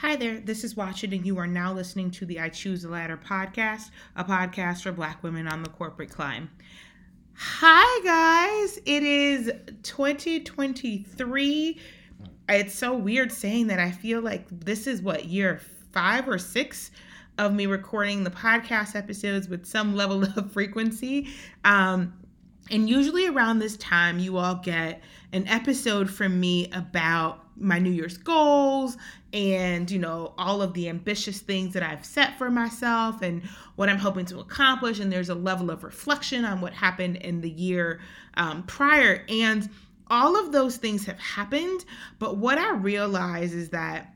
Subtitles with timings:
[0.00, 2.90] Hi there, this is Watchen, and you are now listening to the I Choose the
[2.90, 6.50] Ladder podcast, a podcast for Black women on the corporate climb.
[7.32, 9.50] Hi, guys, it is
[9.84, 11.80] 2023.
[12.50, 13.80] It's so weird saying that.
[13.80, 15.62] I feel like this is what year
[15.92, 16.90] five or six
[17.38, 21.30] of me recording the podcast episodes with some level of frequency.
[21.64, 22.12] Um,
[22.70, 25.00] and usually around this time, you all get
[25.32, 28.96] an episode from me about my New Year's goals
[29.32, 33.42] and, you know, all of the ambitious things that I've set for myself and
[33.76, 34.98] what I'm hoping to accomplish.
[34.98, 38.00] And there's a level of reflection on what happened in the year
[38.34, 39.24] um, prior.
[39.28, 39.68] And
[40.08, 41.84] all of those things have happened.
[42.18, 44.12] But what I realize is that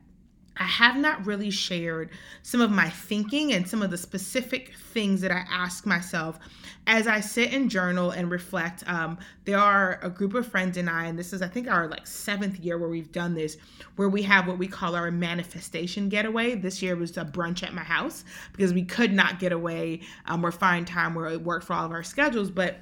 [0.57, 2.09] I have not really shared
[2.43, 6.39] some of my thinking and some of the specific things that I ask myself
[6.87, 8.83] as I sit and journal and reflect.
[8.87, 11.87] Um, there are a group of friends and I, and this is, I think, our
[11.87, 13.57] like seventh year where we've done this,
[13.95, 16.55] where we have what we call our manifestation getaway.
[16.55, 20.45] This year was a brunch at my house because we could not get away um,
[20.45, 22.51] or find time where it worked for all of our schedules.
[22.51, 22.77] But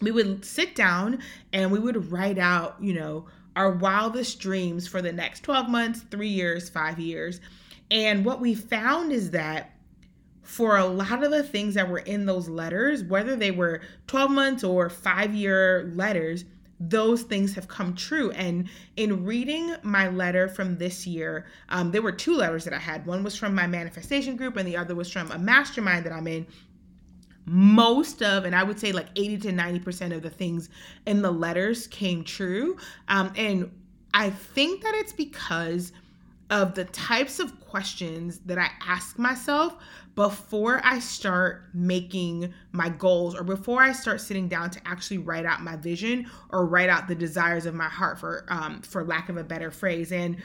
[0.00, 1.22] we would sit down
[1.52, 3.26] and we would write out, you know,
[3.56, 7.40] our wildest dreams for the next 12 months, three years, five years.
[7.90, 9.72] And what we found is that
[10.42, 14.30] for a lot of the things that were in those letters, whether they were 12
[14.30, 16.44] months or five year letters,
[16.78, 18.30] those things have come true.
[18.32, 22.78] And in reading my letter from this year, um, there were two letters that I
[22.78, 23.06] had.
[23.06, 26.26] One was from my manifestation group, and the other was from a mastermind that I'm
[26.26, 26.46] in
[27.46, 30.68] most of and i would say like 80 to 90% of the things
[31.06, 32.76] in the letters came true.
[33.08, 33.70] Um, and
[34.12, 35.92] i think that it's because
[36.50, 39.76] of the types of questions that i ask myself
[40.14, 45.44] before i start making my goals or before i start sitting down to actually write
[45.44, 49.28] out my vision or write out the desires of my heart for um, for lack
[49.28, 50.12] of a better phrase.
[50.12, 50.36] And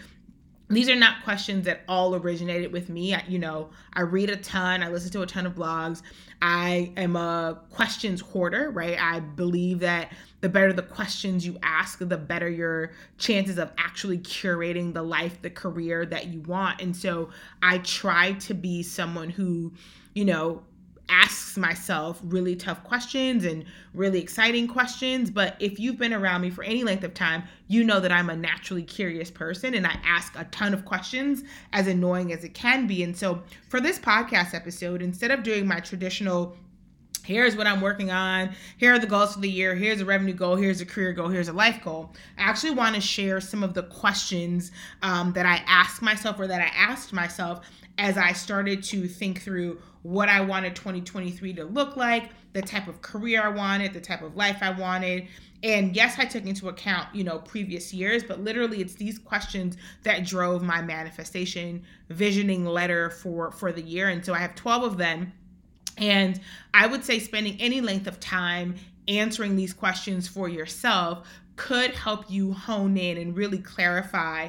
[0.76, 3.14] these are not questions that all originated with me.
[3.14, 6.02] I, you know, I read a ton, I listen to a ton of blogs.
[6.42, 8.98] I am a questions hoarder, right?
[9.00, 10.12] I believe that
[10.42, 15.42] the better the questions you ask, the better your chances of actually curating the life,
[15.42, 16.82] the career that you want.
[16.82, 17.30] And so
[17.62, 19.72] I try to be someone who,
[20.16, 20.64] you know,
[21.12, 25.30] asks myself really tough questions and really exciting questions.
[25.30, 28.30] But if you've been around me for any length of time, you know that I'm
[28.30, 32.54] a naturally curious person and I ask a ton of questions, as annoying as it
[32.54, 33.04] can be.
[33.04, 36.56] And so for this podcast episode, instead of doing my traditional
[37.24, 38.52] here's what I'm working on.
[38.78, 39.76] Here are the goals for the year.
[39.76, 40.56] Here's a revenue goal.
[40.56, 41.30] Here's a career goal.
[41.30, 42.14] Here's a life goal.
[42.38, 44.72] I actually want to share some of the questions
[45.02, 47.62] um, that I ask myself or that I asked myself
[48.02, 52.88] as I started to think through what I wanted 2023 to look like, the type
[52.88, 55.28] of career I wanted, the type of life I wanted.
[55.62, 59.78] And yes, I took into account, you know, previous years, but literally it's these questions
[60.02, 64.10] that drove my manifestation visioning letter for for the year.
[64.10, 65.32] And so I have 12 of them.
[66.00, 66.42] And
[66.74, 72.32] I would say spending any length of time answering these questions for yourself could help
[72.32, 74.48] you hone in and really clarify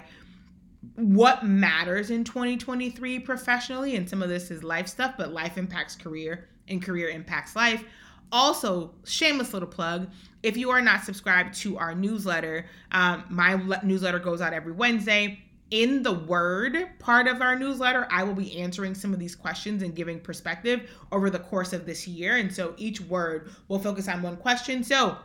[0.97, 5.95] what matters in 2023 professionally and some of this is life stuff but life impacts
[5.95, 7.85] career and career impacts life.
[8.31, 10.11] Also shameless little plug
[10.43, 14.73] if you are not subscribed to our newsletter um, my le- newsletter goes out every
[14.73, 15.39] wednesday.
[15.71, 19.83] In the word part of our newsletter i will be answering some of these questions
[19.83, 24.09] and giving perspective over the course of this year and so each word will focus
[24.09, 24.83] on one question.
[24.85, 25.17] So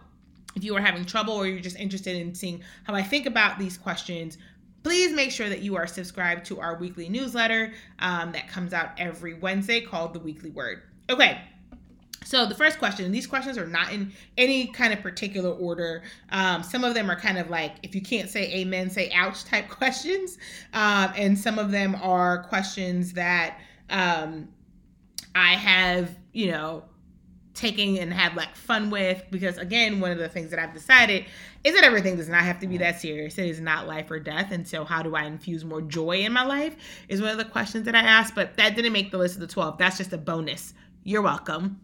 [0.58, 3.60] if you are having trouble or you're just interested in seeing how I think about
[3.60, 4.38] these questions,
[4.88, 8.92] please make sure that you are subscribed to our weekly newsletter um, that comes out
[8.98, 10.82] every Wednesday called The Weekly Word.
[11.10, 11.42] Okay.
[12.24, 16.04] So the first question, these questions are not in any kind of particular order.
[16.30, 19.44] Um, some of them are kind of like, if you can't say amen, say ouch
[19.44, 20.38] type questions.
[20.72, 23.60] Um, and some of them are questions that
[23.90, 24.48] um,
[25.36, 26.86] I have, you know,
[27.58, 31.26] taking and have like fun with because again one of the things that i've decided
[31.64, 32.80] is that everything does not have to be mm.
[32.80, 33.38] that serious.
[33.38, 36.32] It is not life or death and so how do i infuse more joy in
[36.32, 36.76] my life
[37.10, 39.42] is one of the questions that i asked but that didn't make the list of
[39.42, 40.74] the 12 that's just a bonus.
[41.04, 41.80] You're welcome.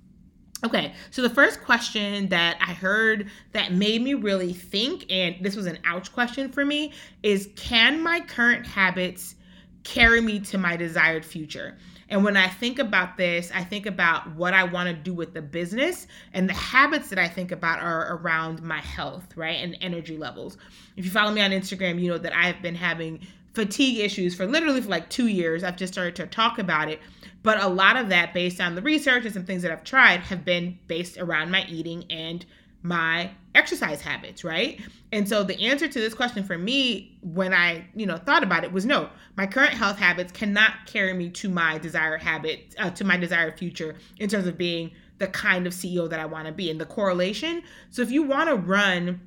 [0.65, 5.55] Okay, so the first question that I heard that made me really think, and this
[5.55, 9.35] was an ouch question for me, is can my current habits
[9.83, 11.77] carry me to my desired future?
[12.09, 15.33] And when I think about this, I think about what I want to do with
[15.33, 19.59] the business and the habits that I think about are around my health, right?
[19.59, 20.57] And energy levels.
[20.97, 24.35] If you follow me on Instagram, you know that I have been having fatigue issues
[24.35, 25.63] for literally for like 2 years.
[25.63, 26.99] I've just started to talk about it.
[27.43, 30.21] But a lot of that based on the research and some things that I've tried
[30.21, 32.45] have been based around my eating and
[32.83, 34.79] my exercise habits, right?
[35.11, 38.63] And so the answer to this question for me when I, you know, thought about
[38.63, 39.09] it was no.
[39.37, 43.57] My current health habits cannot carry me to my desired habit, uh, to my desired
[43.57, 46.79] future in terms of being the kind of CEO that I want to be and
[46.79, 47.63] the correlation.
[47.89, 49.21] So if you want to run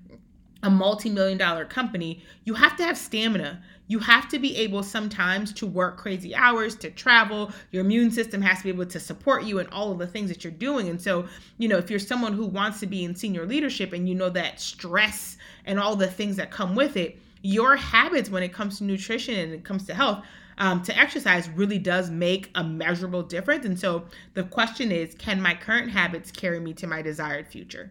[0.63, 3.63] a multi-million dollar company, you have to have stamina.
[3.89, 7.53] You have to be able sometimes to work crazy hours, to travel.
[7.71, 10.29] Your immune system has to be able to support you in all of the things
[10.29, 10.89] that you're doing.
[10.89, 11.27] And so,
[11.59, 14.31] you know, if you're someone who wants to be in senior leadership and you know
[14.31, 18.79] that stress and all the things that come with it, your habits when it comes
[18.79, 20.25] to nutrition and it comes to health,
[20.59, 23.65] um, to exercise really does make a measurable difference.
[23.65, 27.91] And so the question is can my current habits carry me to my desired future?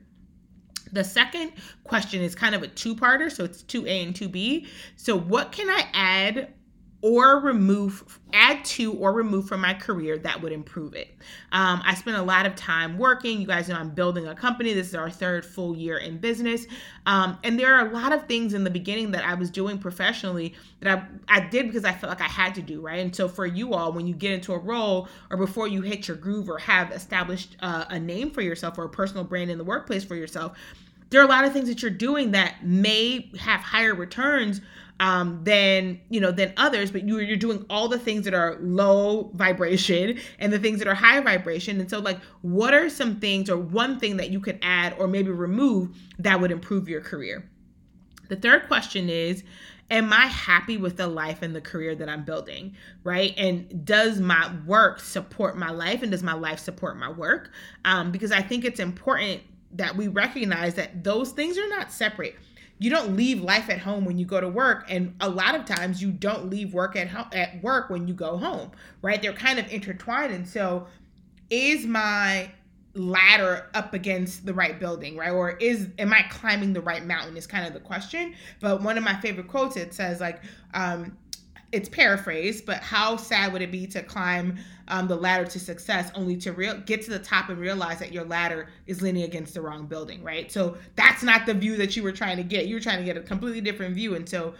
[0.91, 1.51] The second
[1.83, 4.67] question is kind of a two parter, so it's 2A and 2B.
[4.95, 6.53] So, what can I add
[7.01, 11.15] or remove, add to or remove from my career that would improve it.
[11.51, 13.39] Um, I spent a lot of time working.
[13.39, 14.73] You guys know I'm building a company.
[14.73, 16.65] This is our third full year in business.
[17.05, 19.77] Um, and there are a lot of things in the beginning that I was doing
[19.77, 20.97] professionally that
[21.29, 22.99] I, I did because I felt like I had to do, right?
[22.99, 26.07] And so for you all, when you get into a role or before you hit
[26.07, 29.57] your groove or have established uh, a name for yourself or a personal brand in
[29.57, 30.57] the workplace for yourself,
[31.09, 34.61] there are a lot of things that you're doing that may have higher returns
[34.99, 38.57] um, than you know than others but you're, you're doing all the things that are
[38.61, 43.19] low vibration and the things that are high vibration and so like what are some
[43.19, 45.89] things or one thing that you could add or maybe remove
[46.19, 47.49] that would improve your career
[48.29, 49.43] the third question is
[49.91, 52.75] am I happy with the life and the career that I'm building?
[53.03, 53.33] Right.
[53.37, 57.51] And does my work support my life and does my life support my work?
[57.83, 59.41] Um, because I think it's important
[59.73, 62.35] that we recognize that those things are not separate.
[62.77, 65.65] You don't leave life at home when you go to work, and a lot of
[65.65, 69.21] times you don't leave work at home at work when you go home, right?
[69.21, 70.87] They're kind of intertwined, and so
[71.49, 72.51] is my
[72.95, 75.31] ladder up against the right building, right?
[75.31, 77.37] Or is am I climbing the right mountain?
[77.37, 78.33] Is kind of the question.
[78.59, 80.41] But one of my favorite quotes it says like,
[80.73, 81.17] um,
[81.75, 84.57] it's paraphrased, but how sad would it be to climb
[84.87, 88.13] um, the ladder to success only to real get to the top and realize that
[88.13, 90.49] your ladder is leaning against the wrong building, right?
[90.51, 92.67] So that's not the view that you were trying to get.
[92.67, 94.15] You were trying to get a completely different view.
[94.15, 94.53] And so,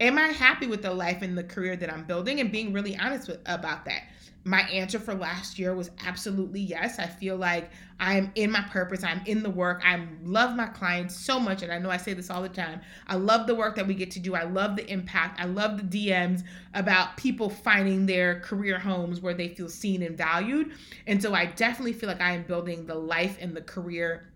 [0.00, 2.96] am I happy with the life and the career that I'm building and being really
[2.96, 4.04] honest with, about that?
[4.44, 6.98] My answer for last year was absolutely yes.
[6.98, 9.04] I feel like I'm in my purpose.
[9.04, 9.82] I'm in the work.
[9.84, 11.62] I love my clients so much.
[11.62, 12.80] And I know I say this all the time.
[13.06, 14.34] I love the work that we get to do.
[14.34, 15.40] I love the impact.
[15.40, 16.42] I love the DMs
[16.74, 20.72] about people finding their career homes where they feel seen and valued.
[21.06, 24.31] And so I definitely feel like I am building the life and the career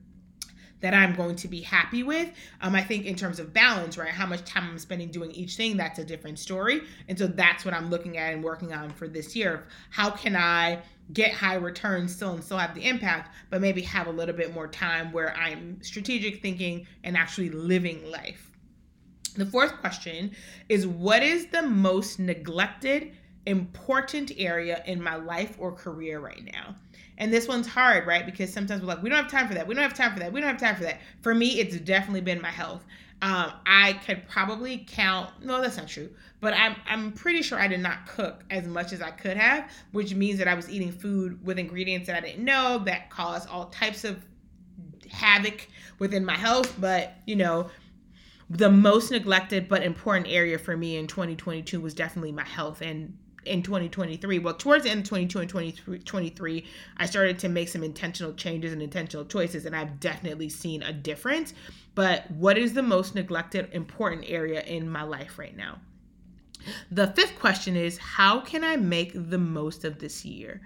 [0.80, 2.30] that I'm going to be happy with.
[2.60, 4.10] Um, I think in terms of balance, right?
[4.10, 6.82] How much time I'm spending doing each thing, that's a different story.
[7.08, 9.66] And so that's what I'm looking at and working on for this year.
[9.90, 10.82] How can I
[11.12, 14.52] get high returns still and still have the impact, but maybe have a little bit
[14.52, 18.50] more time where I'm strategic thinking and actually living life.
[19.36, 20.34] The fourth question
[20.68, 23.12] is what is the most neglected,
[23.44, 26.74] important area in my life or career right now?
[27.18, 28.26] And this one's hard, right?
[28.26, 29.66] Because sometimes we're like, we don't have time for that.
[29.66, 30.32] We don't have time for that.
[30.32, 31.00] We don't have time for that.
[31.22, 32.84] For me, it's definitely been my health.
[33.22, 35.30] Um, I could probably count.
[35.42, 36.10] No, that's not true.
[36.40, 39.70] But I'm I'm pretty sure I did not cook as much as I could have,
[39.92, 43.48] which means that I was eating food with ingredients that I didn't know that caused
[43.48, 44.22] all types of
[45.10, 45.66] havoc
[45.98, 46.76] within my health.
[46.78, 47.70] But you know,
[48.50, 53.16] the most neglected but important area for me in 2022 was definitely my health and
[53.46, 54.38] in 2023.
[54.40, 58.72] Well, towards the end of 22 and 2023, I started to make some intentional changes
[58.72, 61.54] and intentional choices, and I've definitely seen a difference.
[61.94, 65.78] But what is the most neglected, important area in my life right now?
[66.90, 70.60] The fifth question is how can I make the most of this year?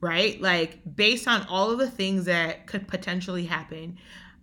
[0.00, 0.40] Right?
[0.40, 3.98] Like, based on all of the things that could potentially happen,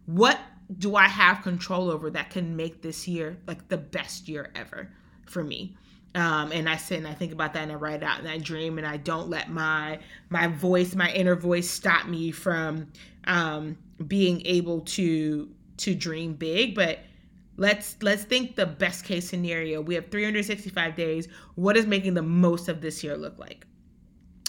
[0.05, 0.39] what
[0.77, 4.91] do I have control over that can make this year like the best year ever
[5.25, 5.75] for me?
[6.15, 8.37] Um, and I sit and I think about that and I write out and I
[8.37, 9.99] dream and I don't let my
[10.29, 12.87] my voice, my inner voice, stop me from
[13.25, 16.73] um, being able to to dream big.
[16.73, 16.99] But
[17.57, 19.81] let's let's think the best case scenario.
[19.81, 21.27] We have 365 days.
[21.55, 23.67] What does making the most of this year look like?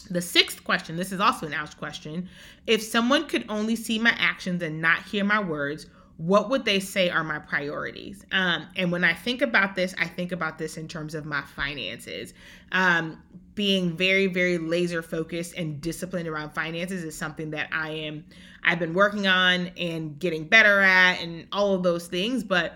[0.09, 2.29] The sixth question, this is also an ouch question.
[2.67, 5.87] If someone could only see my actions and not hear my words,
[6.21, 8.27] what would they say are my priorities?
[8.31, 11.41] Um, and when I think about this, I think about this in terms of my
[11.41, 12.35] finances.
[12.73, 13.23] Um,
[13.55, 18.27] being very, very laser focused and disciplined around finances is something that I am,
[18.62, 22.45] I've been working on and getting better at and all of those things.
[22.45, 22.75] But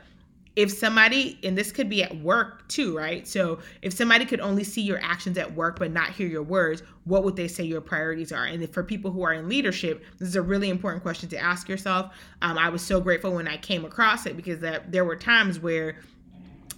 [0.57, 3.27] if somebody, and this could be at work too, right?
[3.27, 6.83] So if somebody could only see your actions at work but not hear your words,
[7.05, 8.45] what would they say your priorities are?
[8.45, 11.69] And for people who are in leadership, this is a really important question to ask
[11.69, 12.13] yourself.
[12.41, 15.59] Um, I was so grateful when I came across it because there, there were times
[15.59, 15.97] where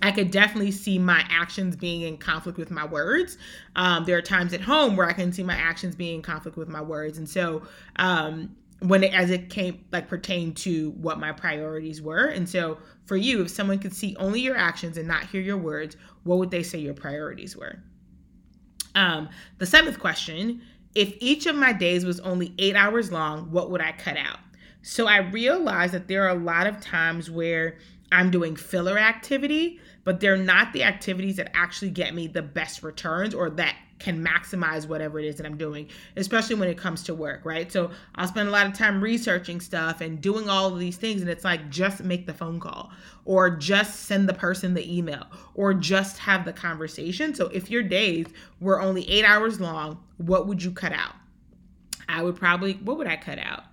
[0.02, 3.38] I could definitely see my actions being in conflict with my words.
[3.76, 6.56] Um, there are times at home where I can see my actions being in conflict
[6.56, 7.18] with my words.
[7.18, 7.62] And so,
[7.96, 12.26] um, when it as it came like pertained to what my priorities were.
[12.26, 15.56] And so for you if someone could see only your actions and not hear your
[15.56, 17.78] words what would they say your priorities were?
[18.94, 19.28] Um
[19.58, 20.62] the seventh question
[20.94, 24.38] if each of my days was only eight hours long what would i cut out?
[24.82, 27.78] So i realized that there are a lot of times where
[28.12, 32.82] i'm doing filler activity but they're not the activities that actually get me the best
[32.82, 37.02] returns or that can maximize whatever it is that I'm doing, especially when it comes
[37.04, 37.70] to work, right?
[37.72, 41.22] So I'll spend a lot of time researching stuff and doing all of these things,
[41.22, 42.90] and it's like just make the phone call
[43.24, 47.34] or just send the person the email or just have the conversation.
[47.34, 48.26] So if your days
[48.60, 51.14] were only eight hours long, what would you cut out?
[52.08, 53.64] I would probably, what would I cut out?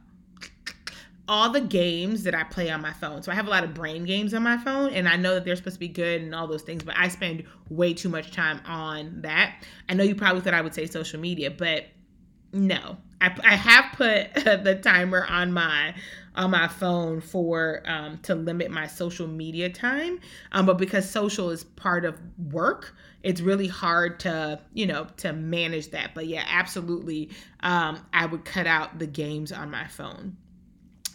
[1.27, 3.24] All the games that I play on my phone.
[3.24, 5.46] So I have a lot of brain games on my phone, and I know that
[5.46, 8.32] they're supposed to be good and all those things, but I spend way too much
[8.32, 9.63] time on that.
[9.88, 11.86] I know you probably thought I would say social media, but
[12.51, 12.98] no.
[13.22, 15.96] I, I have put the timer on my
[16.36, 20.20] on my phone for um, to limit my social media time,
[20.51, 22.20] um, but because social is part of
[22.51, 26.12] work, it's really hard to you know to manage that.
[26.13, 27.30] But yeah, absolutely,
[27.62, 30.36] um, I would cut out the games on my phone.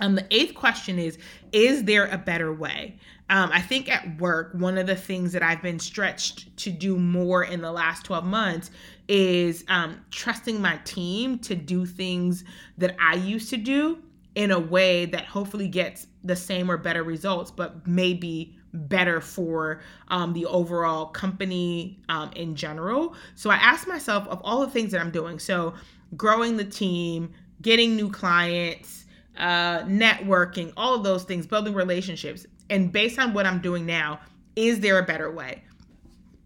[0.00, 1.19] Um, the eighth question is
[1.52, 2.97] Is there a better way?
[3.31, 6.99] Um, I think at work, one of the things that I've been stretched to do
[6.99, 8.71] more in the last 12 months
[9.07, 12.45] is um, trusting my team to do things
[12.78, 13.99] that I used to do
[14.35, 19.81] in a way that hopefully gets the same or better results, but maybe better for
[20.09, 23.14] um, the overall company um, in general.
[23.35, 25.38] So I asked myself of all the things that I'm doing.
[25.38, 25.75] So
[26.17, 29.07] growing the team, getting new clients,
[29.38, 32.47] uh, networking, all of those things, building relationships.
[32.71, 34.21] And based on what I'm doing now,
[34.57, 35.62] is there a better way?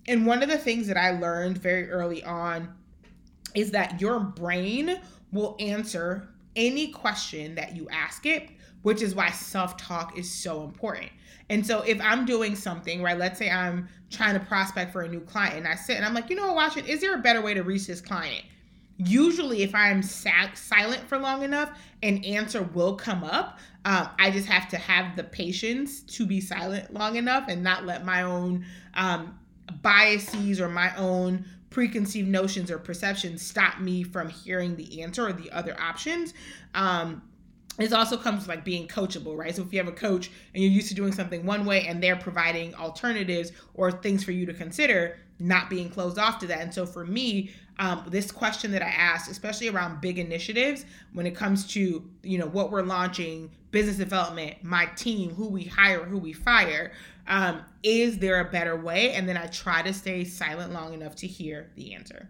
[0.08, 2.74] And one of the things that I learned very early on
[3.54, 5.00] is that your brain
[5.32, 8.50] will answer any question that you ask it,
[8.82, 11.10] which is why self talk is so important.
[11.48, 15.08] And so if I'm doing something, right, let's say I'm trying to prospect for a
[15.08, 17.18] new client and I sit and I'm like, you know what, it, is there a
[17.18, 18.44] better way to reach this client?
[19.06, 24.30] Usually if i'm sat silent for long enough an answer will come up um, i
[24.30, 28.22] just have to have the patience to be silent long enough and not let my
[28.22, 29.38] own um,
[29.80, 35.32] biases or my own preconceived notions or perceptions stop me from hearing the answer or
[35.32, 36.34] the other options
[36.74, 37.22] um,
[37.78, 39.54] this also comes with like being coachable, right?
[39.54, 42.02] So if you have a coach and you're used to doing something one way and
[42.02, 46.60] they're providing alternatives or things for you to consider, not being closed off to that.
[46.60, 50.84] And so for me, um, this question that I asked, especially around big initiatives,
[51.14, 55.64] when it comes to you know what we're launching, business development, my team, who we
[55.64, 56.92] hire, who we fire,
[57.26, 59.12] um, is there a better way?
[59.12, 62.28] And then I try to stay silent long enough to hear the answer.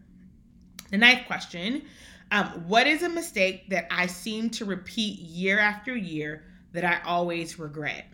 [0.90, 1.83] The ninth question:
[2.31, 7.00] um, What is a mistake that I seem to repeat year after year that I
[7.04, 8.07] always regret?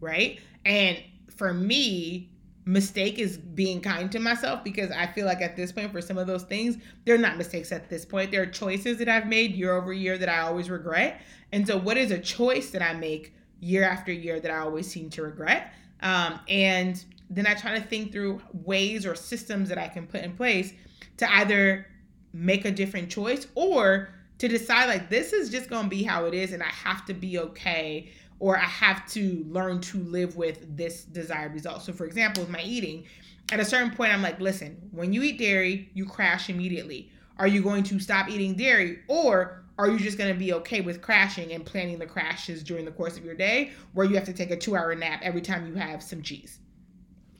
[0.00, 0.98] Right, and
[1.36, 2.30] for me,
[2.70, 6.16] mistake is being kind to myself because I feel like at this point, for some
[6.16, 8.30] of those things, they're not mistakes at this point.
[8.30, 11.20] They're choices that I've made year over year that I always regret.
[11.50, 14.88] And so, what is a choice that I make year after year that I always
[14.88, 15.74] seem to regret?
[16.00, 20.22] Um, and then I try to think through ways or systems that I can put
[20.22, 20.72] in place
[21.16, 21.86] to either
[22.32, 26.24] make a different choice or to decide like this is just going to be how
[26.24, 28.10] it is and I have to be okay
[28.40, 31.82] or I have to learn to live with this desired result.
[31.82, 33.04] So, for example, with my eating,
[33.52, 37.10] at a certain point, I'm like, listen, when you eat dairy, you crash immediately.
[37.38, 40.80] Are you going to stop eating dairy or are you just going to be okay
[40.80, 44.24] with crashing and planning the crashes during the course of your day where you have
[44.24, 46.58] to take a two hour nap every time you have some cheese?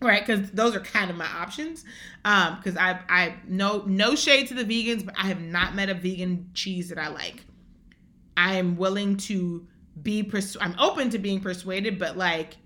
[0.00, 1.84] Right, because those are kind of my options.
[2.24, 5.90] Um, because I I no no shade to the vegans, but I have not met
[5.90, 7.44] a vegan cheese that I like.
[8.38, 9.66] I am willing to
[10.02, 12.56] be pers- I'm open to being persuaded, but like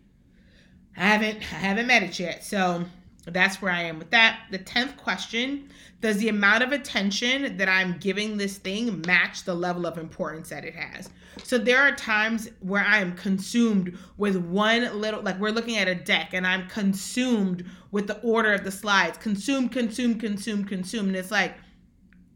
[0.96, 2.44] I haven't I haven't met it yet.
[2.44, 2.84] So
[3.26, 4.40] that's where I am with that.
[4.50, 9.54] The 10th question, does the amount of attention that I'm giving this thing match the
[9.54, 11.08] level of importance that it has?
[11.42, 15.88] So there are times where I am consumed with one little like we're looking at
[15.88, 19.18] a deck and I'm consumed with the order of the slides.
[19.18, 21.08] Consume, consume, consume, consume.
[21.08, 21.54] And it's like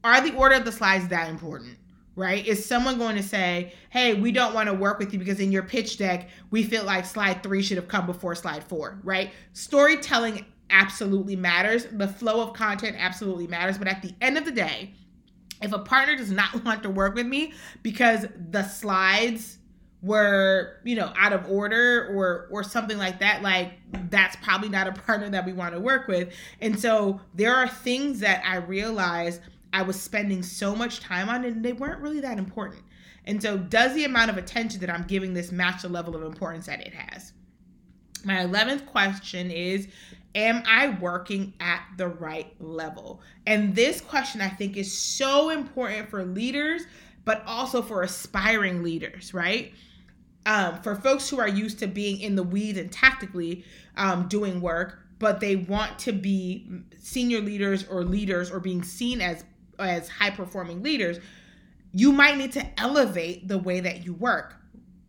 [0.04, 1.76] are the order of the slides that important?
[2.18, 2.44] Right?
[2.44, 5.52] Is someone going to say, hey, we don't want to work with you because in
[5.52, 9.30] your pitch deck, we feel like slide three should have come before slide four, right?
[9.52, 11.86] Storytelling absolutely matters.
[11.92, 13.78] The flow of content absolutely matters.
[13.78, 14.94] But at the end of the day,
[15.62, 17.52] if a partner does not want to work with me
[17.84, 19.58] because the slides
[20.00, 23.72] were you know out of order or or something like that like
[24.10, 27.66] that's probably not a partner that we want to work with and so there are
[27.66, 29.40] things that i realized
[29.72, 32.82] I was spending so much time on and they weren't really that important.
[33.24, 36.22] And so, does the amount of attention that I'm giving this match the level of
[36.22, 37.32] importance that it has?
[38.24, 39.88] My 11th question is
[40.34, 43.20] Am I working at the right level?
[43.46, 46.82] And this question I think is so important for leaders,
[47.24, 49.72] but also for aspiring leaders, right?
[50.46, 53.64] Um, for folks who are used to being in the weeds and tactically
[53.96, 59.20] um, doing work, but they want to be senior leaders or leaders or being seen
[59.20, 59.44] as
[59.78, 61.18] as high performing leaders,
[61.92, 64.54] you might need to elevate the way that you work.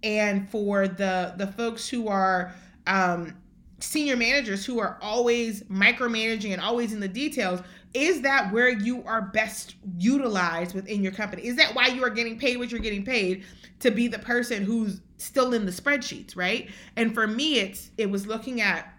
[0.01, 2.53] And for the the folks who are
[2.87, 3.35] um,
[3.79, 7.61] senior managers who are always micromanaging and always in the details,
[7.93, 11.45] is that where you are best utilized within your company?
[11.45, 13.43] Is that why you are getting paid what you're getting paid
[13.79, 16.69] to be the person who's still in the spreadsheets, right?
[16.95, 18.93] And for me, it's it was looking at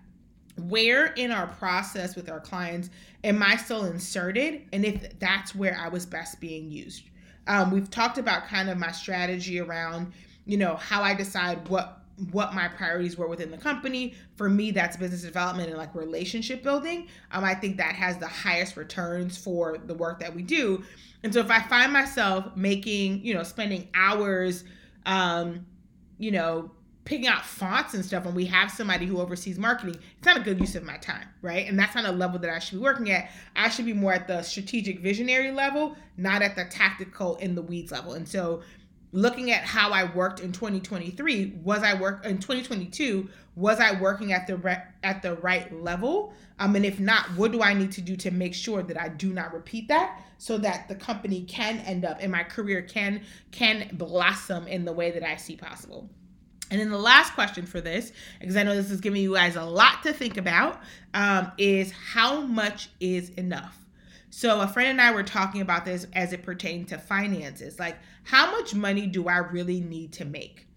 [0.69, 2.91] where in our process with our clients
[3.25, 4.63] am I still inserted?
[4.73, 7.05] And if that's where I was best being used.
[7.47, 10.13] Um, we've talked about kind of my strategy around,
[10.47, 11.97] you know, how I decide what
[12.33, 14.15] what my priorities were within the company.
[14.37, 17.09] For me, that's business development and like relationship building.
[17.33, 20.85] Um, I think that has the highest returns for the work that we do.
[21.23, 24.65] And so if I find myself making, you know, spending hours,
[25.07, 25.65] um,
[26.19, 26.71] you know,
[27.05, 30.41] picking out fonts and stuff and we have somebody who oversees marketing it's not a
[30.41, 31.67] good use of my time right?
[31.67, 33.31] And that's not a level that i should be working at.
[33.57, 37.63] I should be more at the strategic visionary level not at the tactical in the
[37.63, 38.15] weeds level.
[38.15, 38.63] And so
[39.13, 44.33] looking at how i worked in 2023 was i work in 2022 was i working
[44.33, 46.33] at the re- at the right level?
[46.59, 49.09] Um and if not what do i need to do to make sure that i
[49.09, 53.23] do not repeat that so that the company can end up and my career can
[53.51, 56.09] can blossom in the way that i see possible
[56.71, 59.57] and then the last question for this, because I know this is giving you guys
[59.57, 60.81] a lot to think about,
[61.15, 63.77] um, is how much is enough?
[64.31, 67.81] So a friend and I were talking about this as it pertained to finances.
[67.81, 70.69] Like, how much money do I really need to make?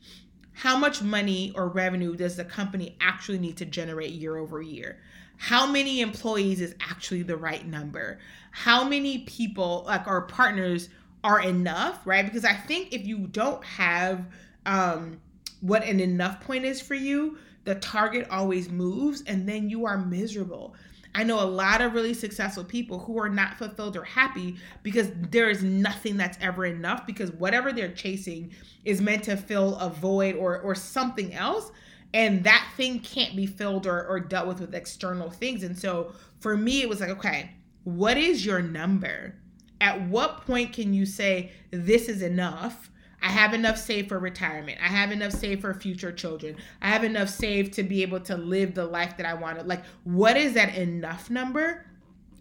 [0.54, 5.00] How much money or revenue does the company actually need to generate year over year?
[5.38, 8.20] How many employees is actually the right number?
[8.52, 10.90] How many people, like our partners,
[11.24, 12.26] are enough, right?
[12.26, 14.26] Because I think if you don't have
[14.66, 15.20] um,
[15.64, 19.98] what an enough point is for you, the target always moves and then you are
[19.98, 20.76] miserable.
[21.16, 25.10] I know a lot of really successful people who are not fulfilled or happy because
[25.32, 28.52] there is nothing that's ever enough because whatever they're chasing
[28.84, 31.72] is meant to fill a void or or something else
[32.14, 35.64] and that thing can't be filled or, or dealt with with external things.
[35.64, 37.52] And so for me it was like, okay,
[37.86, 39.36] what is your number?
[39.80, 42.90] At what point can you say this is enough?
[43.24, 44.80] I have enough saved for retirement.
[44.84, 46.58] I have enough saved for future children.
[46.82, 49.66] I have enough saved to be able to live the life that I wanted.
[49.66, 51.86] Like, what is that enough number?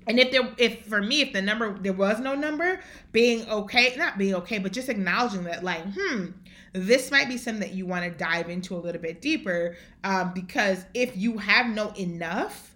[0.08, 2.80] And if there, if for me, if the number there was no number,
[3.12, 6.30] being okay, not being okay, but just acknowledging that, like, hmm,
[6.72, 10.32] this might be something that you want to dive into a little bit deeper, um,
[10.34, 12.71] because if you have no enough,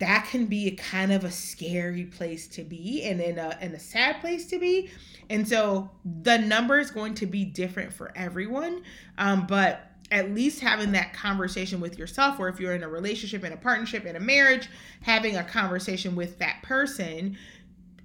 [0.00, 3.72] that can be a kind of a scary place to be, and in a in
[3.74, 4.90] a sad place to be.
[5.28, 5.90] And so
[6.22, 8.82] the number is going to be different for everyone.
[9.18, 13.44] Um, but at least having that conversation with yourself, or if you're in a relationship,
[13.44, 14.68] in a partnership, in a marriage,
[15.02, 17.36] having a conversation with that person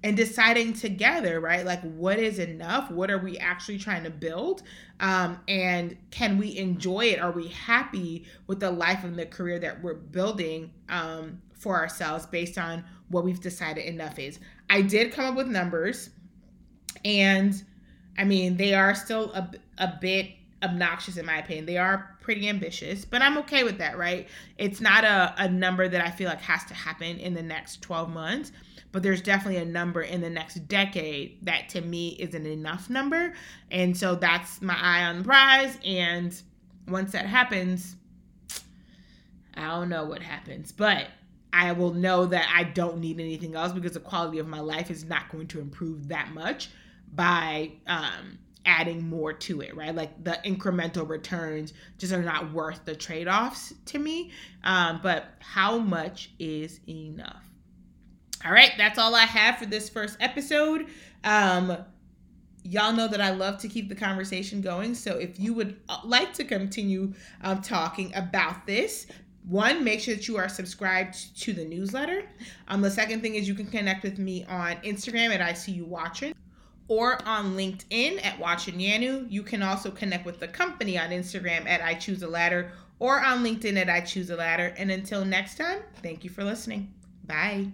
[0.04, 1.64] and deciding together, right?
[1.64, 2.92] Like, what is enough?
[2.92, 4.62] What are we actually trying to build?
[5.00, 7.20] Um, and can we enjoy it?
[7.20, 12.26] Are we happy with the life and the career that we're building um, for ourselves
[12.26, 14.38] based on what we've decided enough is?
[14.68, 16.10] I did come up with numbers.
[17.04, 17.62] And
[18.18, 20.30] I mean, they are still a, a bit
[20.62, 21.66] obnoxious in my opinion.
[21.66, 24.28] They are pretty ambitious, but I'm okay with that, right?
[24.58, 27.82] It's not a, a number that I feel like has to happen in the next
[27.82, 28.52] 12 months,
[28.92, 32.88] but there's definitely a number in the next decade that to me is an enough
[32.90, 33.34] number.
[33.70, 35.78] And so that's my eye on the prize.
[35.84, 36.40] And
[36.88, 37.96] once that happens,
[39.54, 41.08] I don't know what happens, but
[41.56, 44.90] I will know that I don't need anything else because the quality of my life
[44.90, 46.68] is not going to improve that much
[47.14, 49.94] by um, adding more to it, right?
[49.94, 54.32] Like the incremental returns just are not worth the trade offs to me.
[54.64, 57.48] Um, but how much is enough?
[58.44, 60.86] All right, that's all I have for this first episode.
[61.24, 61.78] Um,
[62.64, 64.94] y'all know that I love to keep the conversation going.
[64.94, 69.06] So if you would uh, like to continue um, talking about this,
[69.46, 72.24] one, make sure that you are subscribed to the newsletter.
[72.68, 76.34] Um, the second thing is you can connect with me on Instagram at ICU Watching
[76.88, 79.30] or on LinkedIn at Watchen Nyanue.
[79.30, 83.22] You can also connect with the company on Instagram at I Choose a Ladder or
[83.24, 84.74] on LinkedIn at I Choose a Ladder.
[84.76, 86.92] And until next time, thank you for listening.
[87.24, 87.68] Bye.